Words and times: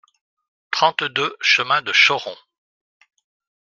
trente-deux 0.71 1.37
chemin 1.41 1.83
de 1.83 1.93
Chauron 1.93 2.35